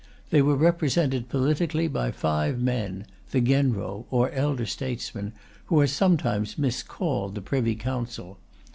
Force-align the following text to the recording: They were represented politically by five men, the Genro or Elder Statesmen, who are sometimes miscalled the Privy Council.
They 0.31 0.41
were 0.41 0.55
represented 0.55 1.29
politically 1.29 1.87
by 1.87 2.09
five 2.09 2.59
men, 2.59 3.05
the 3.29 3.39
Genro 3.39 4.05
or 4.09 4.31
Elder 4.31 4.65
Statesmen, 4.65 5.31
who 5.67 5.79
are 5.79 5.85
sometimes 5.85 6.57
miscalled 6.57 7.35
the 7.35 7.41
Privy 7.41 7.75
Council. 7.75 8.39